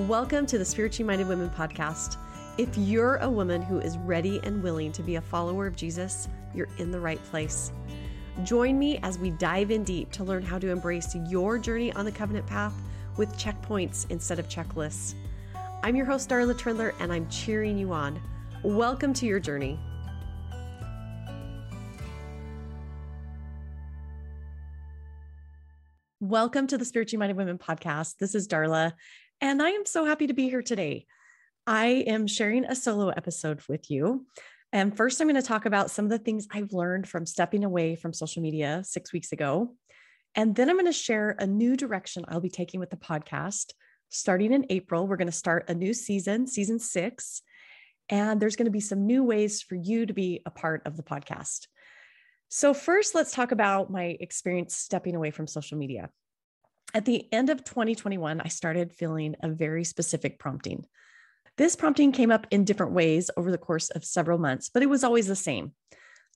[0.00, 2.18] Welcome to the Spiritually Minded Women podcast.
[2.58, 6.28] If you're a woman who is ready and willing to be a follower of Jesus,
[6.54, 7.72] you're in the right place.
[8.44, 12.04] Join me as we dive in deep to learn how to embrace your journey on
[12.04, 12.74] the covenant path
[13.16, 15.14] with checkpoints instead of checklists.
[15.82, 18.20] I'm your host, Darla Trendler, and I'm cheering you on.
[18.62, 19.80] Welcome to your journey.
[26.20, 28.16] Welcome to the Spiritually Minded Women podcast.
[28.18, 28.92] This is Darla,
[29.40, 31.06] and I am so happy to be here today.
[31.66, 34.26] I am sharing a solo episode with you.
[34.72, 37.64] And first, I'm going to talk about some of the things I've learned from stepping
[37.64, 39.74] away from social media six weeks ago.
[40.34, 43.72] And then I'm going to share a new direction I'll be taking with the podcast.
[44.08, 47.42] Starting in April, we're going to start a new season, season six.
[48.08, 50.96] And there's going to be some new ways for you to be a part of
[50.96, 51.66] the podcast.
[52.48, 56.10] So, first, let's talk about my experience stepping away from social media
[56.94, 60.86] at the end of 2021, I started feeling a very specific prompting.
[61.56, 64.90] This prompting came up in different ways over the course of several months, but it
[64.90, 65.72] was always the same.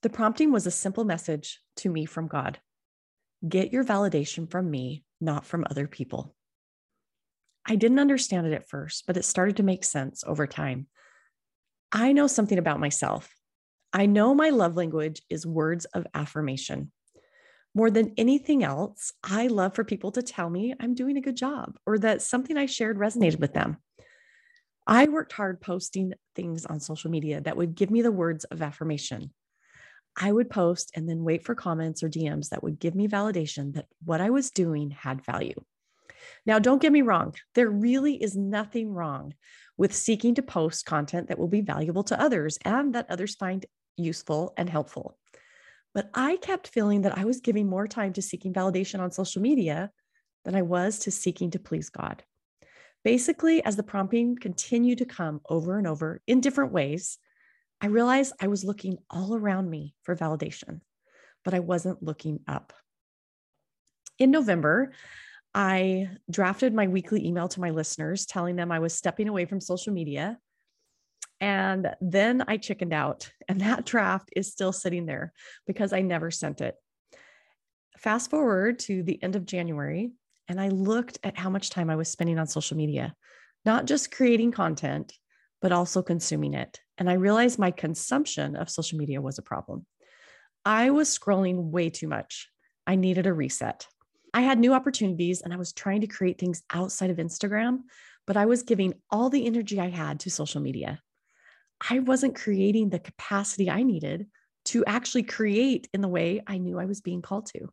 [0.03, 2.59] The prompting was a simple message to me from God
[3.47, 6.35] Get your validation from me, not from other people.
[7.67, 10.89] I didn't understand it at first, but it started to make sense over time.
[11.93, 13.35] I know something about myself.
[13.93, 16.93] I know my love language is words of affirmation.
[17.75, 21.37] More than anything else, I love for people to tell me I'm doing a good
[21.37, 23.77] job or that something I shared resonated with them.
[24.87, 28.61] I worked hard posting things on social media that would give me the words of
[28.61, 29.33] affirmation.
[30.17, 33.75] I would post and then wait for comments or DMs that would give me validation
[33.75, 35.55] that what I was doing had value.
[36.45, 39.35] Now, don't get me wrong, there really is nothing wrong
[39.77, 43.65] with seeking to post content that will be valuable to others and that others find
[43.97, 45.17] useful and helpful.
[45.95, 49.43] But I kept feeling that I was giving more time to seeking validation on social
[49.43, 49.91] media
[50.45, 52.23] than I was to seeking to please God.
[53.03, 57.19] Basically, as the prompting continued to come over and over in different ways,
[57.81, 60.81] I realized I was looking all around me for validation,
[61.45, 62.73] but I wasn't looking up.
[64.19, 64.93] In November,
[65.55, 69.61] I drafted my weekly email to my listeners telling them I was stepping away from
[69.61, 70.39] social media
[71.41, 75.33] and then I chickened out, and that draft is still sitting there
[75.67, 76.75] because I never sent it.
[77.99, 80.13] Fast forward to the end of January,
[80.49, 83.15] and I looked at how much time I was spending on social media,
[83.65, 85.13] not just creating content,
[85.61, 86.81] but also consuming it.
[86.99, 89.87] And I realized my consumption of social media was a problem.
[90.65, 92.49] I was scrolling way too much.
[92.87, 93.87] I needed a reset.
[94.33, 97.81] I had new opportunities and I was trying to create things outside of Instagram,
[98.27, 101.01] but I was giving all the energy I had to social media.
[101.89, 104.27] I wasn't creating the capacity I needed
[104.67, 107.69] to actually create in the way I knew I was being called to.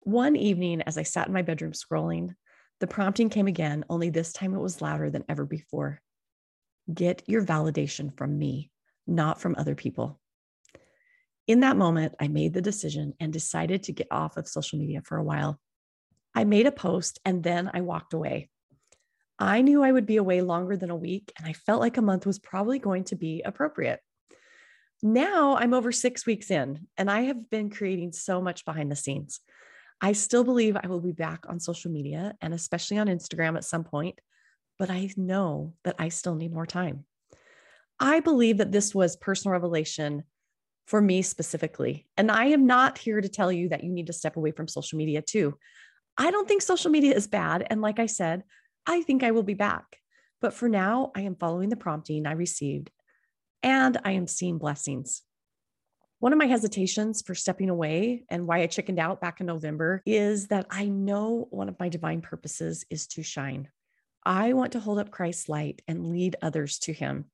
[0.00, 2.34] One evening, as I sat in my bedroom scrolling,
[2.80, 6.00] the prompting came again, only this time it was louder than ever before.
[6.92, 8.70] Get your validation from me,
[9.06, 10.18] not from other people.
[11.46, 15.02] In that moment, I made the decision and decided to get off of social media
[15.04, 15.60] for a while.
[16.34, 18.48] I made a post and then I walked away.
[19.42, 22.02] I knew I would be away longer than a week, and I felt like a
[22.02, 23.98] month was probably going to be appropriate.
[25.02, 28.96] Now I'm over six weeks in, and I have been creating so much behind the
[28.96, 29.40] scenes.
[30.00, 33.64] I still believe I will be back on social media and especially on Instagram at
[33.64, 34.20] some point,
[34.78, 37.04] but I know that I still need more time.
[37.98, 40.22] I believe that this was personal revelation
[40.86, 42.06] for me specifically.
[42.16, 44.68] And I am not here to tell you that you need to step away from
[44.68, 45.58] social media too.
[46.16, 47.66] I don't think social media is bad.
[47.70, 48.44] And like I said,
[48.86, 49.98] I think I will be back.
[50.40, 52.90] But for now, I am following the prompting I received
[53.62, 55.22] and I am seeing blessings.
[56.18, 60.02] One of my hesitations for stepping away and why I chickened out back in November
[60.06, 63.68] is that I know one of my divine purposes is to shine.
[64.24, 67.26] I want to hold up Christ's light and lead others to him.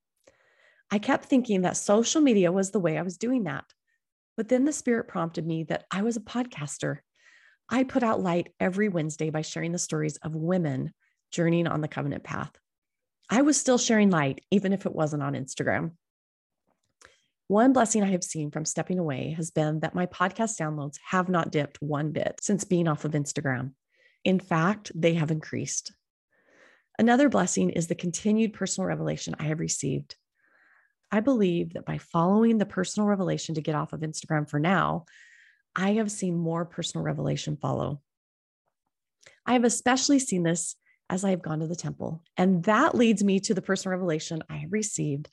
[0.90, 3.64] I kept thinking that social media was the way I was doing that.
[4.38, 6.98] But then the Spirit prompted me that I was a podcaster.
[7.68, 10.94] I put out light every Wednesday by sharing the stories of women
[11.30, 12.50] journeying on the covenant path.
[13.30, 15.92] I was still sharing light, even if it wasn't on Instagram.
[17.48, 21.28] One blessing I have seen from stepping away has been that my podcast downloads have
[21.28, 23.72] not dipped one bit since being off of Instagram.
[24.24, 25.92] In fact, they have increased.
[26.98, 30.16] Another blessing is the continued personal revelation I have received.
[31.10, 35.06] I believe that by following the personal revelation to get off of Instagram for now,
[35.74, 38.02] I have seen more personal revelation follow.
[39.46, 40.76] I have especially seen this
[41.10, 42.22] as I have gone to the temple.
[42.36, 45.28] And that leads me to the personal revelation I have received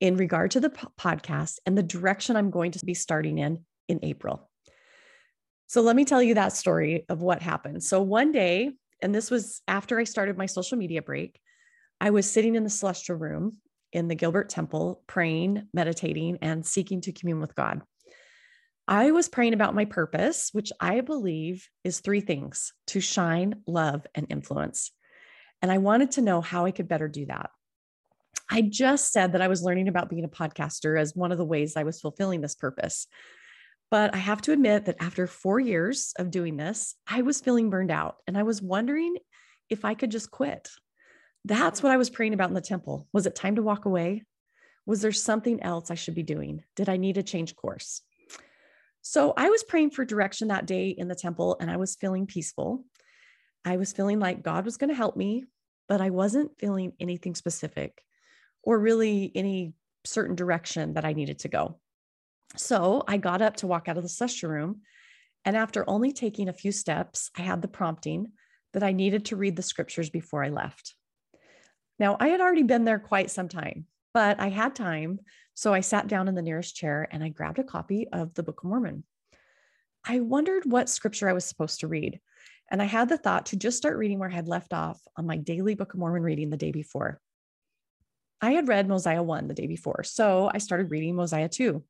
[0.00, 4.00] in regard to the podcast and the direction I'm going to be starting in in
[4.02, 4.48] April.
[5.66, 7.82] So let me tell you that story of what happened.
[7.82, 8.72] So one day,
[9.02, 11.38] and this was after I started my social media break,
[12.00, 13.58] I was sitting in the celestial room
[13.92, 17.82] in the Gilbert Temple, praying, meditating, and seeking to commune with God.
[18.86, 24.06] I was praying about my purpose, which I believe is three things to shine, love,
[24.14, 24.92] and influence.
[25.62, 27.50] And I wanted to know how I could better do that.
[28.50, 31.44] I just said that I was learning about being a podcaster as one of the
[31.44, 33.06] ways I was fulfilling this purpose.
[33.90, 37.70] But I have to admit that after four years of doing this, I was feeling
[37.70, 39.16] burned out and I was wondering
[39.70, 40.68] if I could just quit.
[41.44, 43.08] That's what I was praying about in the temple.
[43.12, 44.24] Was it time to walk away?
[44.86, 46.62] Was there something else I should be doing?
[46.76, 48.02] Did I need to change course?
[49.02, 52.26] So I was praying for direction that day in the temple and I was feeling
[52.26, 52.84] peaceful.
[53.68, 55.44] I was feeling like God was going to help me,
[55.88, 58.02] but I wasn't feeling anything specific
[58.62, 59.74] or really any
[60.06, 61.78] certain direction that I needed to go.
[62.56, 64.80] So I got up to walk out of the celestial room.
[65.44, 68.32] And after only taking a few steps, I had the prompting
[68.72, 70.94] that I needed to read the scriptures before I left.
[71.98, 73.84] Now, I had already been there quite some time,
[74.14, 75.20] but I had time.
[75.52, 78.42] So I sat down in the nearest chair and I grabbed a copy of the
[78.42, 79.04] Book of Mormon.
[80.06, 82.18] I wondered what scripture I was supposed to read.
[82.70, 85.26] And I had the thought to just start reading where I had left off on
[85.26, 87.20] my daily Book of Mormon reading the day before.
[88.40, 91.82] I had read Mosiah 1 the day before, so I started reading Mosiah 2.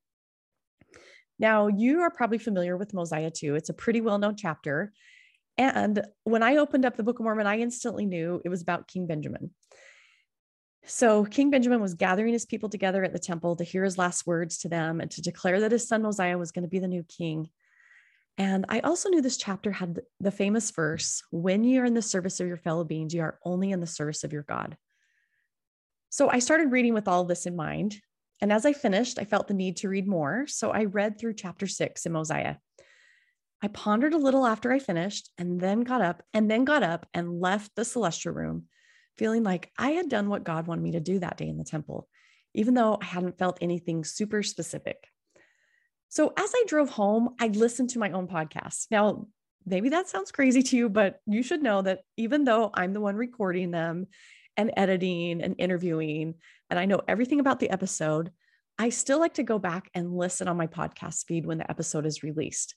[1.38, 3.54] Now, you are probably familiar with Mosiah 2.
[3.54, 4.92] It's a pretty well known chapter.
[5.56, 8.88] And when I opened up the Book of Mormon, I instantly knew it was about
[8.88, 9.50] King Benjamin.
[10.84, 14.26] So King Benjamin was gathering his people together at the temple to hear his last
[14.26, 16.88] words to them and to declare that his son Mosiah was going to be the
[16.88, 17.50] new king.
[18.38, 22.00] And I also knew this chapter had the famous verse when you are in the
[22.00, 24.76] service of your fellow beings, you are only in the service of your God.
[26.10, 27.96] So I started reading with all this in mind.
[28.40, 30.46] And as I finished, I felt the need to read more.
[30.46, 32.56] So I read through chapter six in Mosiah.
[33.60, 37.06] I pondered a little after I finished and then got up and then got up
[37.12, 38.66] and left the celestial room,
[39.16, 41.64] feeling like I had done what God wanted me to do that day in the
[41.64, 42.08] temple,
[42.54, 45.08] even though I hadn't felt anything super specific.
[46.08, 48.86] So as I drove home, I listened to my own podcast.
[48.90, 49.26] Now,
[49.66, 53.00] maybe that sounds crazy to you, but you should know that even though I'm the
[53.00, 54.06] one recording them
[54.56, 56.34] and editing and interviewing,
[56.70, 58.32] and I know everything about the episode,
[58.78, 62.06] I still like to go back and listen on my podcast feed when the episode
[62.06, 62.74] is released.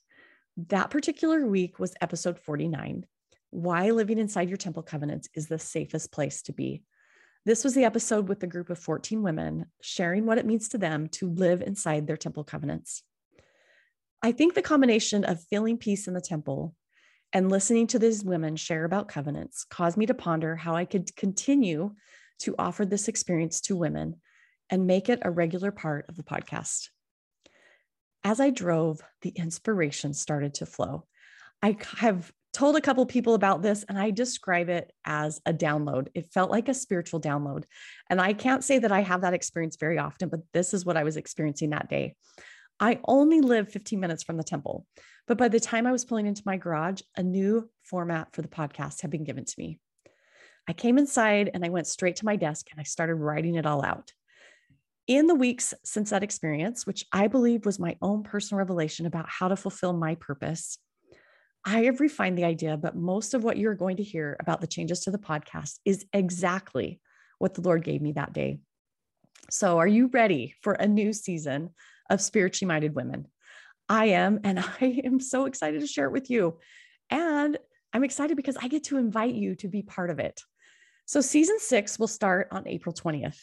[0.68, 3.06] That particular week was episode 49
[3.50, 6.82] Why Living Inside Your Temple Covenants is the Safest Place to Be.
[7.46, 10.78] This was the episode with a group of 14 women sharing what it means to
[10.78, 13.02] them to live inside their temple covenants.
[14.22, 16.74] I think the combination of feeling peace in the temple
[17.32, 21.14] and listening to these women share about covenants caused me to ponder how I could
[21.16, 21.94] continue
[22.40, 24.20] to offer this experience to women
[24.70, 26.88] and make it a regular part of the podcast.
[28.22, 31.04] As I drove, the inspiration started to flow.
[31.60, 36.08] I have told a couple people about this and I describe it as a download.
[36.14, 37.64] It felt like a spiritual download.
[38.08, 40.96] And I can't say that I have that experience very often, but this is what
[40.96, 42.14] I was experiencing that day.
[42.82, 44.88] I only live 15 minutes from the temple,
[45.28, 48.48] but by the time I was pulling into my garage, a new format for the
[48.48, 49.78] podcast had been given to me.
[50.66, 53.66] I came inside and I went straight to my desk and I started writing it
[53.66, 54.10] all out.
[55.06, 59.28] In the weeks since that experience, which I believe was my own personal revelation about
[59.28, 60.76] how to fulfill my purpose,
[61.64, 64.66] I have refined the idea, but most of what you're going to hear about the
[64.66, 67.00] changes to the podcast is exactly
[67.38, 68.58] what the Lord gave me that day.
[69.50, 71.70] So, are you ready for a new season
[72.12, 73.26] of spiritually minded women.
[73.88, 76.58] I am, and I am so excited to share it with you.
[77.10, 77.58] And
[77.92, 80.40] I'm excited because I get to invite you to be part of it.
[81.06, 83.38] So, season six will start on April 20th.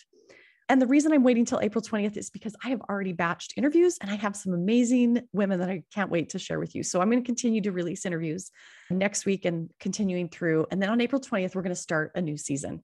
[0.72, 3.98] And the reason I'm waiting till April 20th is because I have already batched interviews
[4.00, 6.84] and I have some amazing women that I can't wait to share with you.
[6.84, 8.52] So I'm going to continue to release interviews
[8.92, 10.68] next week and continuing through.
[10.70, 12.84] And then on April 20th, we're going to start a new season.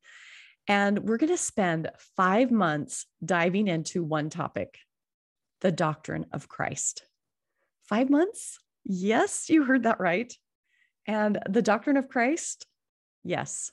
[0.68, 4.80] And we're going to spend five months diving into one topic
[5.62, 7.04] the doctrine of Christ.
[7.84, 8.60] Five months?
[8.84, 10.34] Yes, you heard that right.
[11.08, 12.66] And the doctrine of Christ?
[13.24, 13.72] Yes.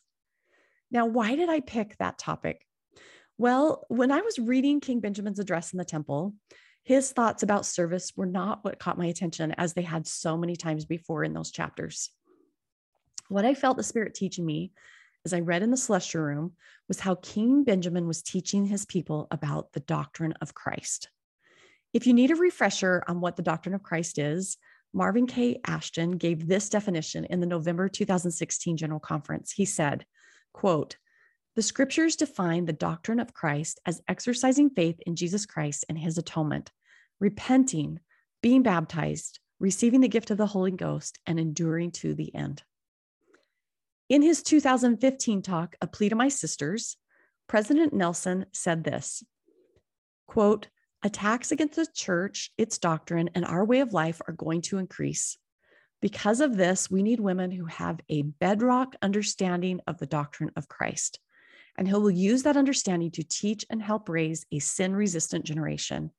[0.90, 2.66] Now, why did I pick that topic?
[3.38, 6.34] Well, when I was reading King Benjamin's address in the temple,
[6.84, 10.56] his thoughts about service were not what caught my attention as they had so many
[10.56, 12.11] times before in those chapters.
[13.28, 14.72] What I felt the Spirit teaching me
[15.25, 16.52] as I read in the celestial room
[16.88, 21.09] was how King Benjamin was teaching his people about the doctrine of Christ.
[21.93, 24.57] If you need a refresher on what the doctrine of Christ is,
[24.95, 25.61] Marvin K.
[25.67, 29.52] Ashton gave this definition in the November 2016 General Conference.
[29.52, 30.05] He said,
[30.52, 30.97] quote,
[31.55, 36.17] the scriptures define the doctrine of Christ as exercising faith in Jesus Christ and his
[36.17, 36.73] atonement,
[37.21, 38.00] repenting,
[38.43, 42.62] being baptized, receiving the gift of the Holy Ghost, and enduring to the end.
[44.12, 46.99] In his 2015 talk, A Plea to My Sisters,
[47.49, 49.25] President Nelson said this
[50.26, 50.69] quote,
[51.02, 55.38] attacks against the church, its doctrine, and our way of life are going to increase.
[56.02, 60.69] Because of this, we need women who have a bedrock understanding of the doctrine of
[60.69, 61.19] Christ.
[61.78, 66.11] And he will use that understanding to teach and help raise a sin resistant generation.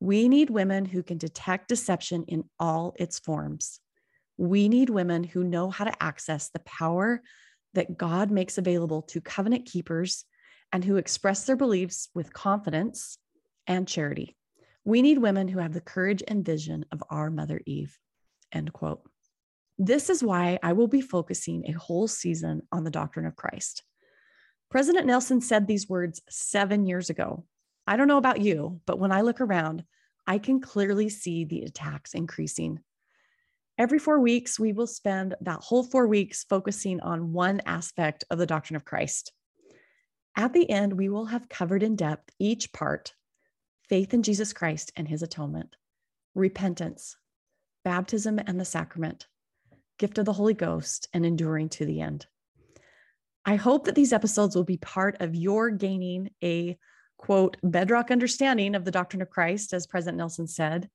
[0.00, 3.78] We need women who can detect deception in all its forms.
[4.36, 7.22] We need women who know how to access the power
[7.74, 10.24] that God makes available to covenant keepers
[10.72, 13.18] and who express their beliefs with confidence
[13.66, 14.36] and charity.
[14.84, 17.98] We need women who have the courage and vision of our Mother Eve.
[18.52, 19.02] End quote.
[19.78, 23.82] This is why I will be focusing a whole season on the doctrine of Christ.
[24.70, 27.44] President Nelson said these words seven years ago.
[27.86, 29.84] I don't know about you, but when I look around,
[30.26, 32.80] I can clearly see the attacks increasing.
[33.76, 38.38] Every four weeks, we will spend that whole four weeks focusing on one aspect of
[38.38, 39.32] the doctrine of Christ.
[40.36, 43.14] At the end, we will have covered in depth each part
[43.88, 45.76] faith in Jesus Christ and his atonement,
[46.34, 47.16] repentance,
[47.84, 49.26] baptism and the sacrament,
[49.98, 52.26] gift of the Holy Ghost, and enduring to the end.
[53.44, 56.78] I hope that these episodes will be part of your gaining a
[57.18, 60.88] quote, bedrock understanding of the doctrine of Christ, as President Nelson said.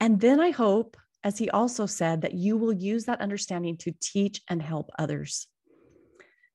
[0.00, 3.94] And then I hope, as he also said, that you will use that understanding to
[4.00, 5.48] teach and help others.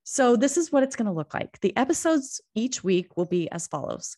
[0.03, 1.59] So, this is what it's going to look like.
[1.59, 4.15] The episodes each week will be as follows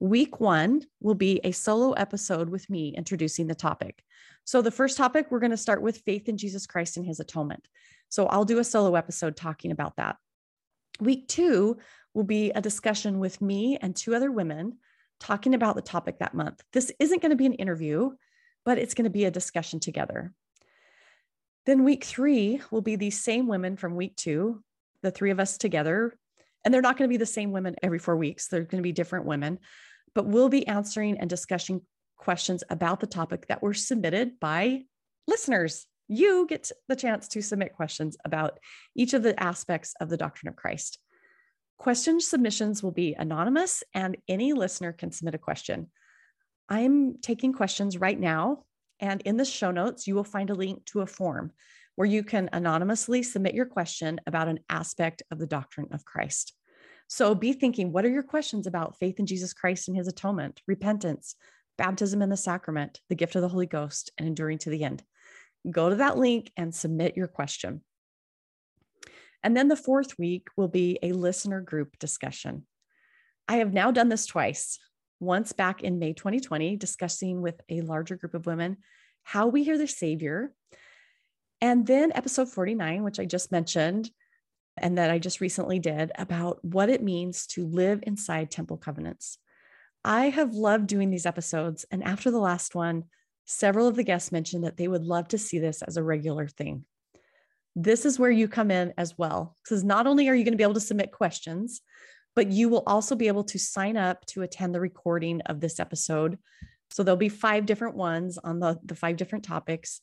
[0.00, 4.02] Week one will be a solo episode with me introducing the topic.
[4.44, 7.20] So, the first topic, we're going to start with faith in Jesus Christ and his
[7.20, 7.66] atonement.
[8.10, 10.16] So, I'll do a solo episode talking about that.
[11.00, 11.78] Week two
[12.12, 14.78] will be a discussion with me and two other women
[15.20, 16.62] talking about the topic that month.
[16.72, 18.10] This isn't going to be an interview,
[18.64, 20.32] but it's going to be a discussion together.
[21.66, 24.62] Then, week three will be these same women from week two,
[25.02, 26.14] the three of us together
[26.64, 28.48] and they're not going to be the same women every four weeks.
[28.48, 29.58] They're going to be different women,
[30.14, 31.82] but we'll be answering and discussing
[32.16, 34.82] questions about the topic that were submitted by
[35.28, 35.86] listeners.
[36.08, 38.58] You get the chance to submit questions about
[38.94, 40.98] each of the aspects of the doctrine of Christ.
[41.78, 45.90] Question submissions will be anonymous, and any listener can submit a question.
[46.68, 48.64] I'm taking questions right now,
[49.00, 51.52] and in the show notes, you will find a link to a form
[51.96, 56.54] where you can anonymously submit your question about an aspect of the doctrine of Christ.
[57.06, 60.60] So be thinking what are your questions about faith in Jesus Christ and his atonement,
[60.66, 61.36] repentance,
[61.76, 65.02] baptism in the sacrament, the gift of the Holy Ghost, and enduring to the end?
[65.70, 67.82] Go to that link and submit your question.
[69.42, 72.66] And then the fourth week will be a listener group discussion.
[73.46, 74.78] I have now done this twice.
[75.24, 78.76] Once back in May 2020, discussing with a larger group of women
[79.22, 80.52] how we hear the Savior
[81.60, 84.10] and then episode 49, which I just mentioned,
[84.76, 89.38] and that I just recently did about what it means to live inside temple covenants.
[90.04, 91.86] I have loved doing these episodes.
[91.90, 93.04] And after the last one,
[93.46, 96.48] several of the guests mentioned that they would love to see this as a regular
[96.48, 96.84] thing.
[97.74, 100.58] This is where you come in as well, because not only are you going to
[100.58, 101.80] be able to submit questions,
[102.34, 105.78] but you will also be able to sign up to attend the recording of this
[105.78, 106.38] episode.
[106.90, 110.00] So there'll be five different ones on the, the five different topics.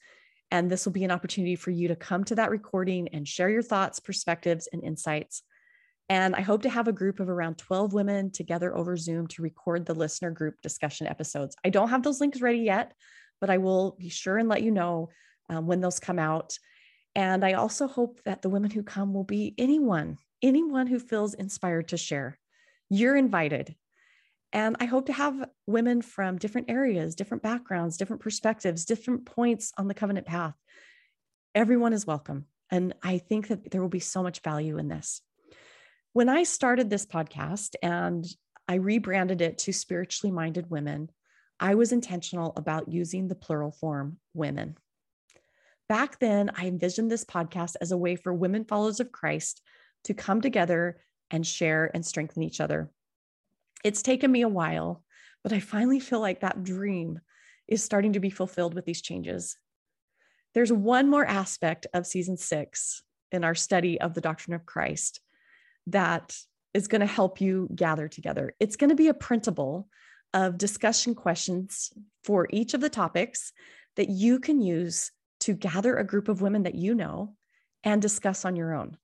[0.50, 3.50] And this will be an opportunity for you to come to that recording and share
[3.50, 5.43] your thoughts, perspectives, and insights.
[6.09, 9.41] And I hope to have a group of around 12 women together over Zoom to
[9.41, 11.55] record the listener group discussion episodes.
[11.63, 12.93] I don't have those links ready yet,
[13.39, 15.09] but I will be sure and let you know
[15.50, 16.57] um, when those come out.
[17.15, 21.33] And I also hope that the women who come will be anyone, anyone who feels
[21.33, 22.39] inspired to share.
[22.89, 23.75] You're invited.
[24.53, 29.71] And I hope to have women from different areas, different backgrounds, different perspectives, different points
[29.77, 30.55] on the covenant path.
[31.55, 32.45] Everyone is welcome.
[32.69, 35.21] And I think that there will be so much value in this.
[36.13, 38.25] When I started this podcast and
[38.67, 41.10] I rebranded it to Spiritually Minded Women,
[41.60, 44.77] I was intentional about using the plural form women.
[45.88, 49.62] Back then, I envisioned this podcast as a way for women followers of Christ
[50.05, 52.89] to come together and share and strengthen each other.
[53.84, 55.03] It's taken me a while,
[55.43, 57.20] but I finally feel like that dream
[57.67, 59.58] is starting to be fulfilled with these changes.
[60.53, 65.22] There's one more aspect of season six in our study of the doctrine of Christ
[65.88, 66.36] that
[66.74, 68.53] is going to help you gather together.
[68.60, 69.88] It's going to be a printable
[70.34, 71.91] of discussion questions
[72.24, 73.51] for each of the topics
[73.96, 77.36] that you can use to gather a group of women that you know
[77.84, 78.98] and discuss on your own.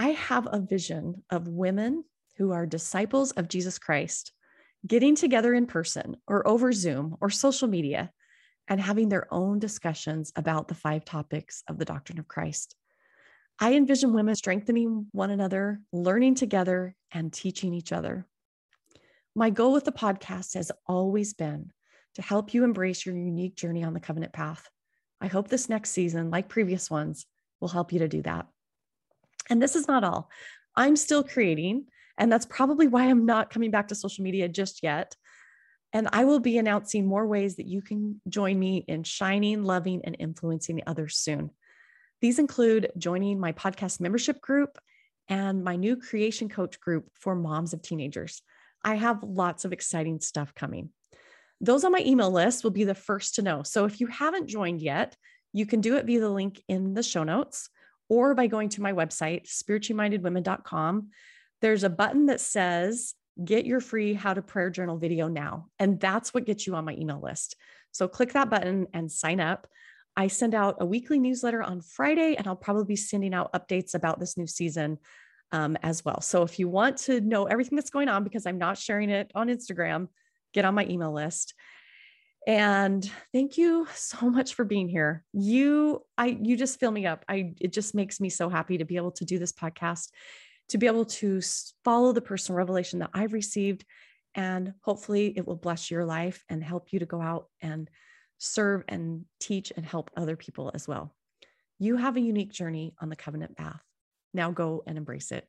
[0.00, 2.04] I have a vision of women
[2.38, 4.32] who are disciples of Jesus Christ
[4.86, 8.10] getting together in person or over Zoom or social media
[8.66, 12.76] and having their own discussions about the five topics of the doctrine of Christ.
[13.58, 18.26] I envision women strengthening one another, learning together, and teaching each other.
[19.34, 21.72] My goal with the podcast has always been
[22.14, 24.66] to help you embrace your unique journey on the covenant path.
[25.20, 27.26] I hope this next season, like previous ones,
[27.60, 28.46] will help you to do that.
[29.50, 30.30] And this is not all.
[30.76, 34.82] I'm still creating, and that's probably why I'm not coming back to social media just
[34.82, 35.16] yet.
[35.92, 40.02] And I will be announcing more ways that you can join me in shining, loving,
[40.04, 41.50] and influencing others soon.
[42.20, 44.78] These include joining my podcast membership group
[45.28, 48.42] and my new creation coach group for moms of teenagers.
[48.84, 50.90] I have lots of exciting stuff coming.
[51.60, 53.62] Those on my email list will be the first to know.
[53.62, 55.16] So if you haven't joined yet,
[55.52, 57.68] you can do it via the link in the show notes
[58.10, 61.08] or by going to my website, spirituallymindedwomen.com.
[61.62, 65.68] There's a button that says get your free how to prayer journal video now.
[65.78, 67.56] And that's what gets you on my email list.
[67.92, 69.66] So click that button and sign up.
[70.16, 73.94] I send out a weekly newsletter on Friday, and I'll probably be sending out updates
[73.94, 74.98] about this new season
[75.52, 76.20] um, as well.
[76.20, 79.30] So if you want to know everything that's going on, because I'm not sharing it
[79.34, 80.08] on Instagram,
[80.52, 81.54] get on my email list.
[82.46, 85.24] And thank you so much for being here.
[85.32, 87.24] You, I, you just fill me up.
[87.28, 90.08] I, it just makes me so happy to be able to do this podcast
[90.70, 91.40] to be able to
[91.84, 93.84] follow the personal revelation that I've received.
[94.34, 97.90] And hopefully it will bless your life and help you to go out and
[98.38, 101.14] serve and teach and help other people as well.
[101.78, 103.82] You have a unique journey on the covenant path.
[104.32, 105.46] Now go and embrace it.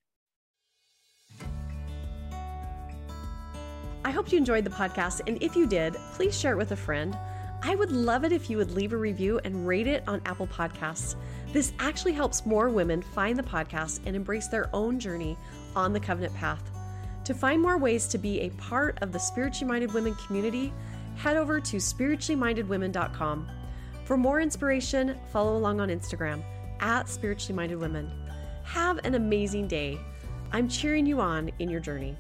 [4.12, 5.22] I hope you enjoyed the podcast.
[5.26, 7.18] And if you did, please share it with a friend.
[7.64, 10.48] I would love it if you would leave a review and rate it on Apple
[10.48, 11.16] Podcasts.
[11.54, 15.38] This actually helps more women find the podcast and embrace their own journey
[15.78, 16.62] on the covenant path.
[17.24, 20.74] To find more ways to be a part of the Spiritually Minded Women community,
[21.16, 23.50] head over to spirituallymindedwomen.com.
[24.04, 26.44] For more inspiration, follow along on Instagram
[26.82, 28.12] at Spiritually Minded Women.
[28.66, 29.98] Have an amazing day.
[30.52, 32.18] I'm cheering you on in your journey.